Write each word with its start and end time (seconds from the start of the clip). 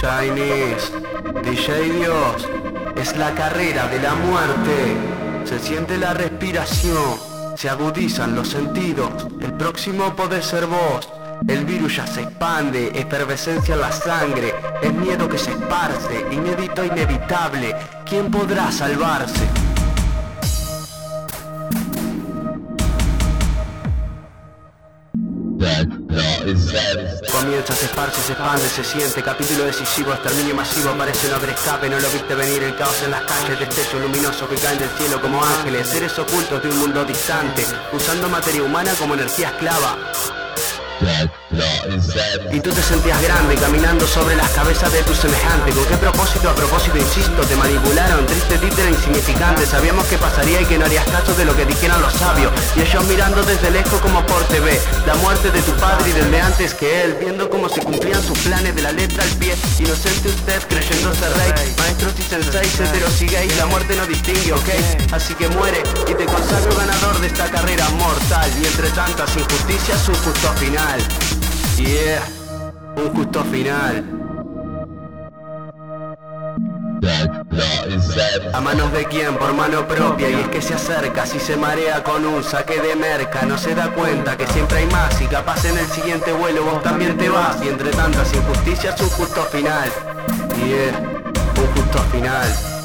Chinese, 0.00 0.92
DJ 1.42 1.92
Dios, 1.98 2.48
es 2.96 3.16
la 3.16 3.34
carrera 3.34 3.88
de 3.88 4.00
la 4.00 4.14
muerte. 4.14 4.96
Se 5.44 5.58
siente 5.58 5.98
la 5.98 6.14
respiración, 6.14 7.16
se 7.56 7.68
agudizan 7.68 8.36
los 8.36 8.48
sentidos. 8.48 9.26
El 9.40 9.54
próximo 9.54 10.14
puede 10.14 10.40
ser 10.42 10.66
vos. 10.66 11.08
El 11.48 11.64
virus 11.64 11.96
ya 11.96 12.06
se 12.06 12.22
expande, 12.22 12.92
efervescencia 12.94 13.74
en 13.74 13.80
la 13.80 13.92
sangre, 13.92 14.54
es 14.82 14.92
miedo 14.92 15.28
que 15.28 15.38
se 15.38 15.50
esparce, 15.50 16.26
inédito 16.30 16.84
inevitable. 16.84 17.74
¿Quién 18.04 18.30
podrá 18.30 18.70
salvarse? 18.70 19.46
Comienza, 27.32 27.74
se 27.74 27.86
esparce, 27.86 28.20
se 28.22 28.32
expande, 28.32 28.68
se 28.68 28.84
siente. 28.84 29.22
Capítulo 29.22 29.64
decisivo, 29.64 30.12
exterminio 30.12 30.54
masivo. 30.54 30.92
Parece 30.96 31.28
no 31.28 31.36
haber 31.36 31.50
escape, 31.50 31.90
no 31.90 31.98
lo 31.98 32.08
viste 32.10 32.34
venir. 32.34 32.62
El 32.62 32.76
caos 32.76 33.02
en 33.02 33.10
las 33.10 33.22
calles, 33.22 33.58
destello 33.58 34.00
luminoso 34.00 34.48
Que 34.48 34.56
caen 34.56 34.78
del 34.78 34.90
cielo 34.90 35.20
como 35.20 35.42
ángeles. 35.42 35.88
Seres 35.88 36.18
ocultos 36.18 36.62
de 36.62 36.68
un 36.68 36.78
mundo 36.78 37.04
distante 37.04 37.66
Usando 37.92 38.28
materia 38.28 38.62
humana 38.62 38.92
como 38.98 39.14
energía 39.14 39.48
esclava 39.48 39.96
y 42.52 42.60
tú 42.60 42.70
te 42.70 42.82
sentías 42.82 43.22
grande 43.22 43.54
caminando 43.54 44.06
sobre 44.06 44.34
las 44.34 44.50
cabezas 44.50 44.92
de 44.92 45.02
tus 45.02 45.16
semejantes 45.16 45.74
¿Con 45.74 45.84
qué 45.86 45.96
propósito? 45.96 46.50
A 46.50 46.54
propósito, 46.54 46.96
insisto, 46.98 47.42
te 47.42 47.54
manipularon 47.54 48.26
Triste 48.26 48.58
títere 48.58 48.90
insignificante. 48.90 49.64
Sabíamos 49.64 50.06
que 50.06 50.18
pasaría 50.18 50.60
y 50.60 50.64
que 50.64 50.76
no 50.76 50.86
harías 50.86 51.06
caso 51.06 51.34
de 51.34 51.44
lo 51.44 51.56
que 51.56 51.64
dijeran 51.66 52.00
los 52.00 52.12
sabios. 52.14 52.52
Y 52.76 52.80
ellos 52.80 53.04
mirando 53.04 53.42
desde 53.44 53.70
lejos 53.70 54.00
como 54.00 54.24
por 54.26 54.42
TV 54.44 54.78
La 55.06 55.14
muerte 55.16 55.50
de 55.50 55.62
tu 55.62 55.72
padre 55.72 56.10
y 56.10 56.12
del 56.12 56.30
de 56.30 56.40
antes 56.40 56.74
que 56.74 57.04
él 57.04 57.16
Viendo 57.20 57.48
cómo 57.48 57.68
se 57.68 57.80
cumplían 57.80 58.22
sus 58.22 58.38
planes 58.38 58.74
de 58.74 58.82
la 58.82 58.92
letra 58.92 59.22
al 59.22 59.30
pie. 59.38 59.54
Inocente 59.78 60.28
usted 60.28 60.62
creyéndose 60.68 61.28
rey. 61.28 61.74
Maestros 61.78 62.14
y 62.18 62.22
senseis, 62.22 62.80
heteros 62.80 63.22
y 63.22 63.26
gays. 63.26 63.56
La 63.56 63.66
muerte 63.66 63.96
no 63.96 64.06
distingue, 64.06 64.52
¿ok? 64.52 64.68
Así 65.12 65.34
que 65.34 65.48
muere 65.48 65.82
y 66.10 66.14
te 66.14 66.24
consagro 66.26 66.74
ganador 66.76 67.20
de 67.20 67.28
esta 67.28 67.50
carrera 67.50 67.88
mortal. 67.90 68.50
Y 68.60 68.66
entre 68.66 68.88
tantas 68.90 69.36
injusticias 69.36 70.08
un 70.08 70.14
justo 70.16 70.52
final 70.54 70.87
Yeah, 71.76 72.22
un 72.96 73.14
justo 73.14 73.44
final. 73.44 74.04
A 78.54 78.60
manos 78.60 78.92
de 78.92 79.04
quien, 79.04 79.36
por 79.36 79.52
mano 79.54 79.86
propia, 79.86 80.30
y 80.30 80.34
es 80.34 80.48
que 80.48 80.62
se 80.62 80.74
acerca, 80.74 81.26
si 81.26 81.38
se 81.38 81.56
marea 81.56 82.02
con 82.02 82.24
un 82.24 82.42
saque 82.42 82.80
de 82.80 82.96
merca, 82.96 83.42
no 83.42 83.58
se 83.58 83.74
da 83.74 83.90
cuenta 83.90 84.36
que 84.36 84.46
siempre 84.46 84.78
hay 84.78 84.86
más. 84.86 85.20
Y 85.20 85.26
capaz 85.26 85.64
en 85.66 85.78
el 85.78 85.86
siguiente 85.86 86.32
vuelo 86.32 86.64
vos 86.64 86.82
también 86.82 87.16
te 87.18 87.28
vas, 87.28 87.62
y 87.62 87.68
entre 87.68 87.90
tantas 87.90 88.32
injusticias 88.34 89.00
un 89.00 89.10
justo 89.10 89.42
final. 89.44 89.90
Yeah, 90.56 90.98
un 90.98 91.74
justo 91.74 91.98
final. 92.10 92.77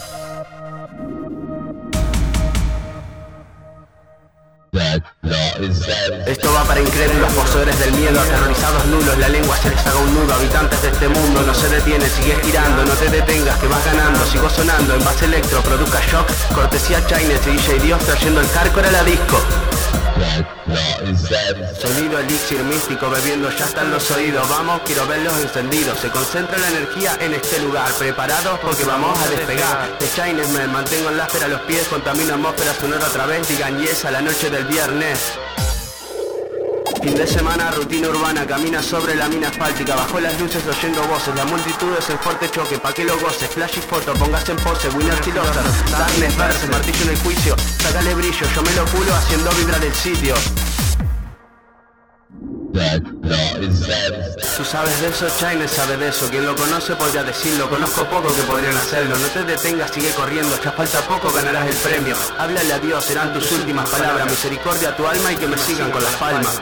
Esto 6.27 6.53
va 6.53 6.63
para 6.63 6.79
incrédulos, 6.81 7.31
poseedores 7.33 7.79
del 7.79 7.93
miedo, 7.93 8.19
aterrorizados 8.19 8.85
nulos, 8.87 9.17
la 9.17 9.29
lengua 9.29 9.57
se 9.57 9.69
les 9.69 9.85
haga 9.85 9.97
un 9.99 10.13
nudo, 10.13 10.33
habitantes 10.33 10.81
de 10.81 10.89
este 10.89 11.07
mundo, 11.07 11.41
no 11.41 11.53
se 11.53 11.69
detiene, 11.69 12.07
sigue 12.07 12.35
girando, 12.43 12.85
no 12.85 12.93
te 12.93 13.09
detengas, 13.09 13.57
que 13.59 13.67
vas 13.67 13.83
ganando, 13.85 14.25
sigo 14.25 14.49
sonando, 14.49 14.95
en 14.95 15.03
base 15.03 15.25
electro, 15.25 15.61
produzca 15.61 15.99
shock, 16.01 16.29
cortesía 16.53 17.05
Chinese 17.07 17.49
y 17.51 17.57
DJ 17.57 17.79
Dios 17.79 17.99
trayendo 18.05 18.41
el 18.41 18.47
hardcore 18.47 18.87
a 18.87 18.91
la 18.91 19.03
disco. 19.03 19.41
Sonido 21.79 22.19
elixir 22.19 22.63
místico 22.63 23.09
bebiendo 23.09 23.49
ya 23.49 23.65
están 23.65 23.91
los 23.91 24.09
oídos. 24.11 24.47
Vamos, 24.49 24.81
quiero 24.85 25.05
verlos 25.07 25.37
encendidos. 25.41 25.99
Se 25.99 26.09
concentra 26.09 26.57
la 26.57 26.69
energía 26.69 27.17
en 27.19 27.33
este 27.33 27.59
lugar. 27.59 27.91
Preparados 27.93 28.59
porque 28.59 28.83
vamos 28.85 29.17
a 29.19 29.29
despegar. 29.29 29.97
De 29.99 30.07
Chinese 30.15 30.51
Man, 30.53 30.71
mantengo 30.71 31.09
el 31.09 31.17
láser 31.17 31.43
a 31.43 31.47
los 31.47 31.61
pies 31.61 31.87
Contamino 31.87 32.35
atmósfera 32.35 32.73
sonora 32.73 33.07
otra 33.07 33.25
vez. 33.25 33.47
Digan 33.47 33.79
yes 33.79 34.05
a 34.05 34.11
la 34.11 34.21
noche 34.21 34.49
del 34.49 34.65
viernes 34.65 35.33
Fin 37.03 37.15
de 37.15 37.27
semana, 37.27 37.69
rutina 37.71 38.07
urbana, 38.07 38.47
camina 38.47 38.81
sobre 38.81 39.13
la 39.15 39.27
mina 39.27 39.49
asfáltica, 39.49 39.93
bajo 39.93 40.21
las 40.21 40.39
luces 40.39 40.63
oyendo 40.65 41.05
voces, 41.09 41.35
la 41.35 41.43
multitud 41.43 41.91
es 41.99 42.09
en 42.09 42.17
fuerte 42.17 42.49
choque, 42.49 42.79
pa' 42.79 42.93
que 42.93 43.03
lo 43.03 43.19
goces, 43.19 43.49
flash 43.49 43.77
y 43.77 43.81
foto, 43.81 44.13
pongas 44.13 44.47
en 44.47 44.55
pose, 44.55 44.87
winner 44.87 45.19
Tiloser, 45.19 45.63
darkness 45.91 46.37
verse, 46.37 46.67
martillo 46.67 47.03
en 47.03 47.09
el 47.09 47.17
juicio, 47.17 47.55
sácale 47.79 48.15
brillo, 48.15 48.47
yo 48.55 48.61
me 48.61 48.71
lo 48.71 48.85
culo 48.85 49.13
haciendo 49.15 49.51
vibrar 49.51 49.83
el 49.83 49.93
sitio. 49.93 50.33
Tú 54.57 54.63
sabes 54.63 55.01
de 55.01 55.09
eso, 55.09 55.27
China 55.37 55.67
sabe 55.67 55.97
de 55.97 56.09
eso. 56.09 56.27
Quien 56.29 56.45
lo 56.45 56.55
conoce 56.55 56.95
podría 56.95 57.23
decirlo. 57.23 57.69
Conozco 57.69 58.03
poco 58.05 58.33
que 58.33 58.41
podrían 58.43 58.75
hacerlo. 58.75 59.15
No 59.15 59.27
te 59.27 59.43
detengas, 59.43 59.91
sigue 59.91 60.09
corriendo. 60.11 60.55
Ya 60.63 60.71
falta 60.71 61.01
poco, 61.01 61.31
ganarás 61.31 61.67
el 61.67 61.75
premio. 61.75 62.15
Háblale 62.37 62.73
a 62.73 62.79
Dios, 62.79 63.03
serán 63.03 63.33
tus 63.33 63.51
últimas 63.51 63.87
palabras. 63.89 64.29
Misericordia 64.29 64.89
a 64.89 64.95
tu 64.95 65.07
alma 65.07 65.31
y 65.31 65.35
que 65.35 65.47
me 65.47 65.57
sigan 65.57 65.91
con 65.91 66.03
las 66.03 66.15
palmas. 66.15 66.61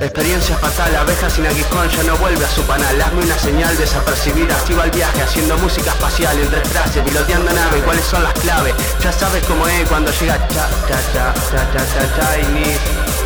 Experiencia 0.00 0.56
fatal, 0.56 0.96
abeja 0.96 1.28
sin 1.28 1.46
aguijón 1.46 1.88
ya 1.90 2.02
no 2.04 2.16
vuelve 2.16 2.44
a 2.44 2.48
su 2.48 2.62
panal 2.62 3.00
Hazme 3.00 3.22
una 3.24 3.38
señal 3.38 3.76
desapercibida, 3.76 4.56
activa 4.56 4.84
el 4.84 4.90
viaje 4.90 5.22
Haciendo 5.22 5.56
música 5.58 5.90
espacial 5.90 6.38
entre 6.38 6.60
frases, 6.64 7.02
piloteando 7.02 7.52
nave 7.52 7.80
¿Cuáles 7.80 8.04
son 8.04 8.22
las 8.22 8.32
claves? 8.34 8.74
Ya 9.02 9.12
sabes 9.12 9.44
cómo 9.44 9.66
es 9.68 9.88
cuando 9.88 10.10
llega 10.12 10.36
cha 10.48 10.68
cha 10.88 10.98
cha 11.12 11.34
cha 11.50 11.70
cha 11.72 12.16
cha 12.16 12.34
Chinese 12.34 13.17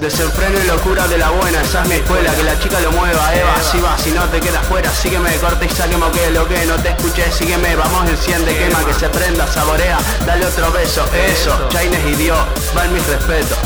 Desenfreno 0.00 0.58
y 0.62 0.66
locura 0.68 1.08
de 1.08 1.18
la 1.18 1.30
buena, 1.30 1.60
esa 1.60 1.82
es 1.82 1.88
mi 1.88 1.96
escuela, 1.96 2.32
que 2.32 2.44
la 2.44 2.58
chica 2.60 2.78
lo 2.80 2.92
mueva, 2.92 3.34
Eva, 3.34 3.54
si 3.60 3.80
va, 3.80 3.98
si 3.98 4.12
no 4.12 4.22
te 4.26 4.40
quedas 4.40 4.64
fuera, 4.66 4.88
sígueme, 4.90 5.34
corte 5.36 5.66
y 5.66 5.68
saquemos 5.68 6.12
que 6.12 6.30
lo 6.30 6.46
que 6.46 6.64
no 6.66 6.76
te 6.76 6.90
escuché, 6.90 7.30
sígueme, 7.32 7.74
vamos, 7.74 8.08
enciende, 8.08 8.56
quema, 8.56 8.84
que 8.84 8.94
se 8.94 9.08
prenda, 9.08 9.46
saborea, 9.48 9.98
dale 10.24 10.46
otro 10.46 10.70
beso, 10.70 11.04
eso, 11.12 11.68
Chaines 11.68 12.06
y 12.06 12.14
Dios, 12.14 12.38
va 12.76 12.84
en 12.84 12.94
mis 12.94 13.06
respetos. 13.08 13.58